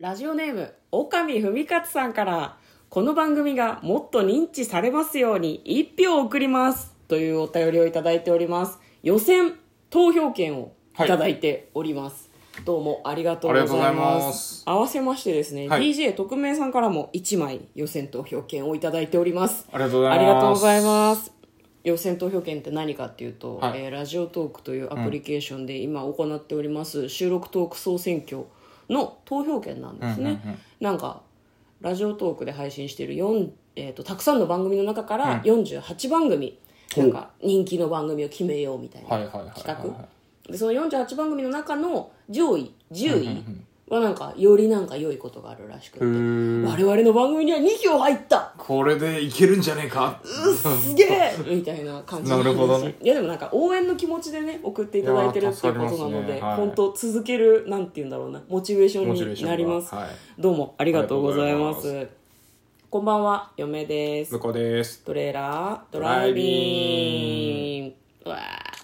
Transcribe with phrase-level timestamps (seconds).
[0.00, 2.56] ラジオネーム、岡見文勝さんから、
[2.88, 6.94] この番組がもっと認知されますように一票を送ります。
[7.08, 8.78] というお便りをいただいております。
[9.02, 9.54] 予選
[9.90, 12.30] 投票権をいただいております。
[12.64, 14.20] どうもありがとうございま。
[14.20, 19.66] ますす合わせましてですね、はい DJ 特命さんからも1枚予選投票権をいただいております。
[19.72, 21.32] ありがとうございますありがとうございます。
[21.82, 28.44] 予選投票権って何かっていうと、はいえーラジオトークというアプリケーションで今行っております収録トーク総選挙
[28.88, 30.58] の投票権なんですね、うんうんうん。
[30.80, 31.22] なんか
[31.80, 36.58] ラジオトークで配信している4、えー、とたくさんの番組の中から48番組、
[36.96, 39.08] なんか人気の番組を決めようみたいな
[39.54, 40.08] 企画。
[40.50, 43.44] でその48番組の中の上位10位
[43.90, 46.04] はなんかよりなんか良いことがあるらしくて。
[46.04, 48.52] ー我々の番組には2票入った。
[48.56, 50.20] これでいけるんじゃねえか？
[50.24, 51.34] すげえ！
[51.48, 52.94] みたいな感じなるほどね。
[53.02, 56.40] いやでもなんか応援の気持ちでね送っていただいてるっていうことなので、ね。
[56.40, 56.56] はい。
[56.56, 58.42] 本当続けるなんて言うんだろうな。
[58.48, 60.08] モチベーションになります、はい。
[60.38, 62.08] どうもありがとうございます。
[62.90, 64.32] こんばんは嫁です。
[64.32, 65.02] 向こうです。
[65.04, 67.94] トレーラードライビング。
[68.26, 68.77] うわー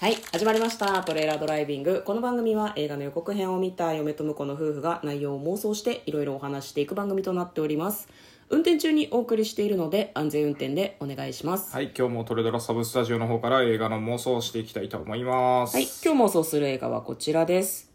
[0.00, 8.06] はい始まりましたトレーラードライビングこの番組は映画の予告編を見た嫁と婿の夫婦が内容を妄想していろいろお話していく番組となっております
[8.48, 17.88] 運転中にお送りしているので安全運転でお願いしますはい今日もトレドラサブスタジオの方から映画の妄想をしていきたいと思いますはい、今日妄想する映画はこちらです。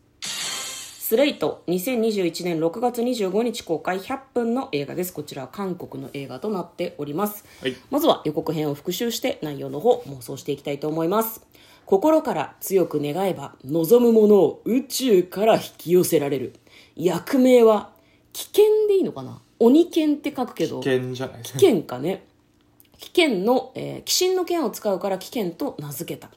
[1.14, 5.14] スレイト、2021年6月25日公開100分の映画です。
[5.14, 7.46] こちらは韓国の映画となっております。
[7.62, 11.46] はいまずは予告編を復習して内容の方妄想していきたいと思います。
[11.86, 16.54] 心から強く願えば望むものを宇宙から引き寄せられる。
[16.96, 17.92] 役名は
[18.32, 19.42] 危険でいいのかな？
[19.60, 20.80] 鬼剣って書くけど。
[20.82, 21.44] 危険じゃない？
[21.44, 22.26] 危険かね？
[23.00, 26.30] 危険の、えー、鬼神の剣を使うから危険と名付けた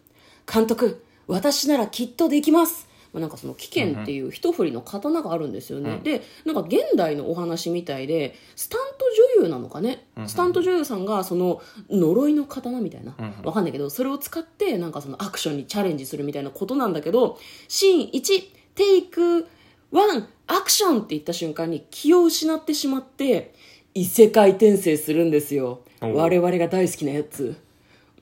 [0.53, 9.05] 監督私ならきっとできますまあなんかその危険っていう一振りの刀があるんですよね、でなんか現代のお話みたいでスタント
[9.39, 13.15] 女優なのかね、スタント女優さんがその呪いの刀みたいな、
[13.45, 18.43] わかんないけどそれを使ってなんかそのアクションにチャレンジするみたいなことなんだけどシーン1
[18.75, 19.47] テイク
[19.93, 23.55] 1アクションって言った瞬間に気を失ってしまって
[23.95, 25.81] 異世界転生するんですよ。
[26.01, 27.57] 我々が大好きなやつ、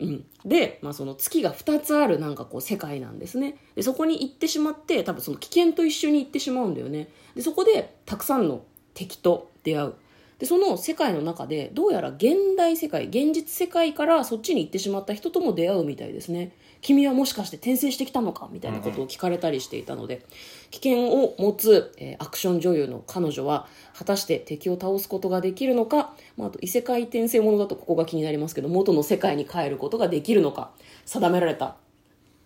[0.00, 3.56] うん、で、まあ、その月が2つあるなんかこう世界なんですね。
[3.76, 7.08] でそこに行ってしまって多分その危険と一緒に行ってしまうんだよね。
[7.34, 9.94] でそこでたくさんの敵と出会う。
[10.38, 16.52] でその世界の中でどうやら現代世界現実世界からそっちに行ってしまった人とも出会うみたいですね。
[16.80, 18.48] 君はもしかして転生してきたのか？
[18.52, 20.26] みたいなことを聞かれたりしていたので、
[20.70, 30.72] 危険を持つ、えーアクション女優の彼女は果たして敵を倒すことができるのか、まあ、あと異世界転生ものだとここが気になりますけど元の世界に帰ることができるのか？
[31.06, 31.76] 定められた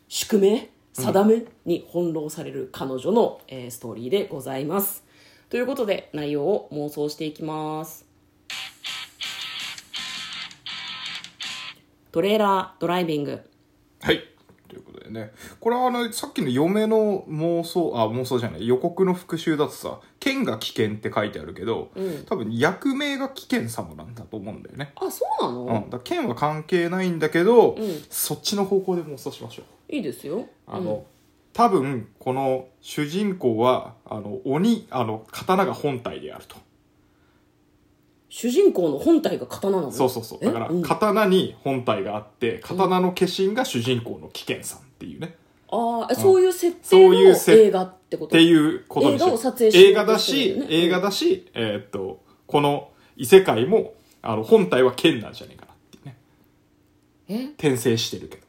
[0.09, 0.71] 宿命？
[0.93, 1.45] 定め？
[1.65, 5.03] に翻弄される彼女の、えーストーリーでございます。
[5.51, 8.05] ということで内容を妄想していきます。
[12.13, 13.41] トレーラードライビング。
[14.03, 14.25] はい。
[14.69, 15.33] ということでね。
[15.59, 18.67] これはあのさっきの嫁の妄想あ妄想じゃない。
[18.67, 21.93] 予告の復習だとさ「剣が危険」って書いてあるけど、
[22.27, 24.93] 多分役名が危険様なんだと思うんだよね。
[24.97, 27.77] あそうなの、うん、だ剣は関係ないんだけど、ん。
[28.11, 29.95] そっちの方向で妄想しましょう。
[29.95, 30.47] いいですよ。
[30.67, 31.07] あの、
[31.59, 36.55] 多分この主人公はあの鬼あの刀が本体であると。
[38.29, 39.91] 主人公の本体が刀なの？
[39.91, 40.39] そうそうそう。
[40.41, 40.47] え？
[40.47, 40.83] だからうん。
[40.83, 45.35] 刀に本体があって刀の化身が主人公の危険さんっていうね、
[45.73, 48.29] ああ、そういう設そう定のいうせ映画ってこと？
[48.29, 56.19] っていうことにし映画を撮影し映画だし、映画だし、えーっとこの異世界もあの本体は剣なんじゃねえかなっていうね。
[57.27, 57.45] え？
[57.55, 58.47] 転生してるけど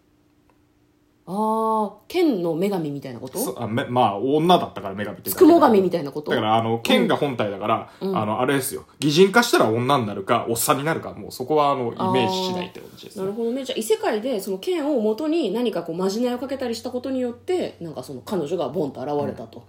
[1.31, 3.38] ああ剣の女神みたいなこと？
[3.38, 6.31] そあめまあ女だったから女神ってつくも神みたいなこと？
[6.31, 8.85] だから、あの、剣が本体だから、あの、あれですよ。
[8.97, 13.22] 擬人化したら女になるか、おっさんになるか、もうそこは、あの、イメージしないってことですね。
[13.23, 13.63] なるほどね。
[13.63, 19.66] じゃあ異世界でその剣を元に何かこうまじないをかけたりしたことによってなんかその彼女がボンと現れたと、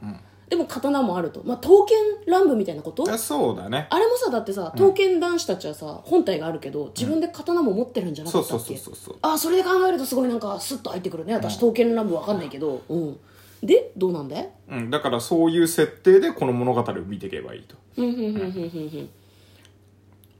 [0.50, 1.42] でも刀もあると。
[1.44, 1.96] まあ刀剣
[2.26, 3.10] 乱舞みたいなこと？
[3.10, 3.86] あそうだね。
[3.88, 8.76] あれもさだってさ刀剣男子たちはさ本体があるけど自分で刀も持ってるんじゃなかそうそうったっけ？
[8.76, 9.16] そうそうそう。
[9.22, 11.34] あそれで考えるとすごいなんかスッと入ってくるね。
[11.34, 13.16] 私刀剣乱舞わかんないけど、うん、
[13.62, 14.50] でどうなんだい？
[14.70, 17.76] うん、だからそういう設定でこの物語を見ていけばいいと。
[17.94, 19.10] ふんふんふんふんふんふん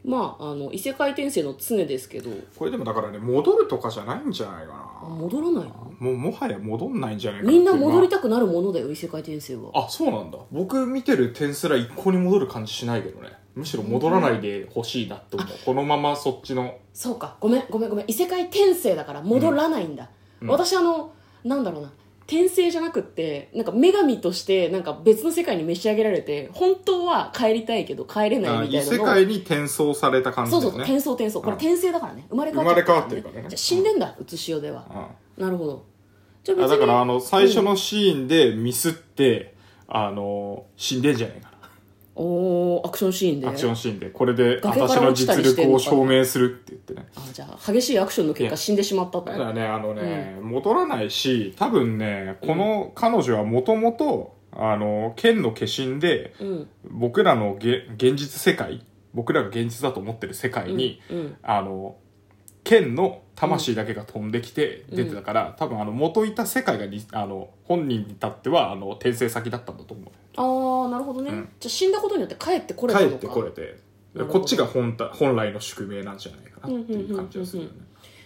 [0.05, 2.31] まああの異世界転生の常ですけど。
[2.57, 5.15] これでもだからね、戻るとかじゃないんじゃないかあな。
[5.15, 5.93] 戻らないの？
[5.99, 9.71] もう、もはや戻んないんじゃないかなみんな戻りたたくなるものだよ異世界転生は。
[9.75, 10.39] あ、そうなんだ。
[10.51, 13.29] 僕見てる点すら一向に戻る感じしないけどね。
[13.55, 15.49] むしろ戻らないでほしいなって思う。
[15.67, 16.79] このままそっちの。
[16.95, 17.37] そうか。
[17.41, 18.05] ごめんごめんごめん。
[18.09, 20.09] 異世界転生だから戻らないんだ、
[20.47, 21.13] 私あの
[21.45, 21.93] なんだろうな
[22.31, 30.71] 転生じゃなくってなんか女神としてなんか別の世界に召し上げられて本当は帰りたいけど帰れないみたいなのを世界に転送された感じだよね。
[30.71, 31.41] そうそう転送転送。
[31.41, 31.59] これうん。
[31.59, 32.27] 転生だからね。
[32.31, 33.41] 生まれ変わ生まれ変わってるからね。
[33.49, 34.87] じゃあ死んでんだうつしおでは。
[35.37, 35.45] うん。
[35.45, 35.85] なるほど。
[36.45, 39.55] じゃだからあの最初のシーンでミスって、
[39.89, 41.51] あの死んでんじゃないか
[42.15, 43.47] おーアクションシーンで。
[43.47, 44.11] なアクションシーンで。
[44.11, 46.77] これで私の実力を証明するって
[47.17, 49.25] あじゃあ激しいアクションの結果死んでしまったと。
[49.27, 56.69] だからねあのね、戻らないし多分ねこの彼女はもともとあの剣の化身でうん。
[56.85, 61.37] 僕らのげ現実世界僕らが現実だと思ってる世界に、うん。
[61.43, 61.97] あの
[62.63, 70.11] 剣の魂だけが飛んできて出てたから、多分あの元いた世界がにあの本人に至ってはあの転生先だったんだと思う。
[70.37, 71.49] ああなるほどね、うん。
[71.59, 73.13] じゃあ死んだことによって帰ってこれたのか。
[73.13, 73.79] 帰ってこれて
[74.29, 77.77] こっちが本体本来の宿命なんじゃないかなっていう感じがするよね。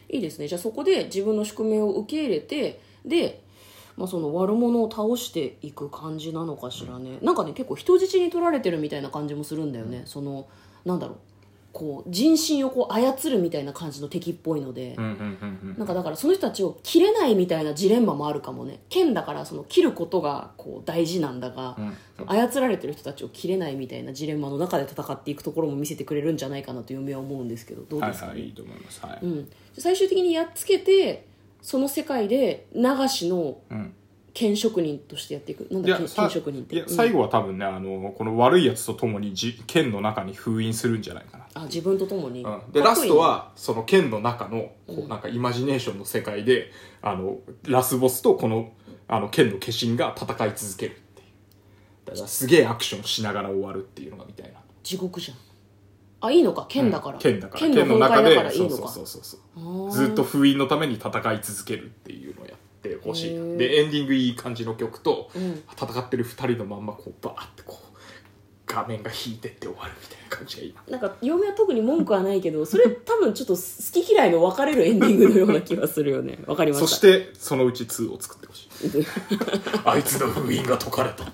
[0.08, 0.48] いいですね。
[0.48, 3.42] じゃあそこで自分の宿命を受け入れてで、
[3.96, 7.18] まあ、その悪者を倒していく感じなのかしらね。
[7.22, 10.48] なんかね結構人質に取られてるみたいな感じもするんだよね、その
[10.84, 11.18] なんだろう
[11.74, 18.78] こう人心をこう操るみたいな感じの敵っぽいので、なんかだからその人たちを切れないみたいなジレンマもあるかもね。
[18.88, 21.96] 剣だからその切ることがこう大事なんだが、うん。
[22.26, 28.26] 操られてる人たちを切れないみたいなジレンマの中で戦っていくところも見せてくれるんじゃないかなと嫁は思うんですけどどうですか？
[28.26, 29.04] ね、はいはいいいと思います。
[29.04, 31.26] はい、うん、最終的にやっつけて
[31.60, 33.92] その世界で流しのうん
[34.34, 35.68] 剣職人としてやっていく。
[35.70, 36.84] なんだ剣職人って。
[36.88, 41.46] 最後は多分ねあのこの悪いやつと共にじ剣の中に封印するんじゃないかな。
[41.54, 42.60] あ自分と共に、うん。
[42.72, 47.38] でラストはその剣の中のこうなんかイマジネーションの世界であの
[47.68, 48.72] ラスボスとこの
[49.06, 51.26] あの剣の化身が戦い続けるっていう。
[52.06, 54.58] だからすげえアクションしながら終わるっていうのがみたいな。
[54.82, 55.36] 地獄じゃん。
[56.22, 56.66] あいいのか？
[56.68, 57.60] 剣だから、剣だから。
[57.60, 58.88] 剣の崩壊だからいいのか。
[58.88, 59.90] そうそうそうそう。
[59.92, 62.63] ずっと封印のために戦い続けるっていうのをやって
[63.02, 65.62] ほしいでエンディングいい感じの曲と、うん。
[65.72, 67.94] 戦ってる二人のまんまこうバーってこう
[68.66, 70.98] 画面が引いてって終わるみたいな感じがいいな。
[70.98, 73.60] なんか嫁は特に文句はないけどそれ多分ちょっと好
[74.04, 76.38] き嫌いの分かれるエンディングのような気がするよね。
[76.46, 76.88] わかりました。
[76.88, 78.68] そしてそのうち2を作ってほしい。
[79.84, 81.32] あいつの封印が解かれた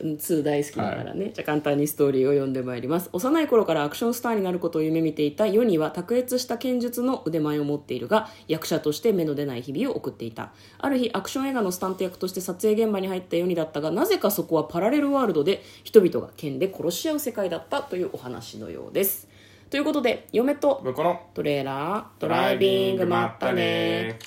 [0.00, 3.08] 2大好きだからね、じゃあ簡単にストーリーを読んでまいります。
[3.12, 10.52] 幼い頃からアクションスターになることを夢見ていた世には卓越した剣術の腕前を持っているが役者として目の出ない日々を送っていた。
[10.78, 19.28] ある日アクション映画のスタント役として撮影現場に入った世にだったがなぜかそこはパラレルワールドで人々が剣で殺し合う世界だったというお話のようです。
[19.70, 20.82] ということで嫁と
[21.34, 24.18] トレーラードライビングまったね